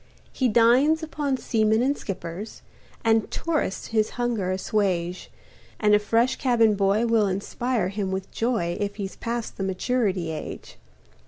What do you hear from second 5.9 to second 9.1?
a fresh cabin boy will inspire him with joy If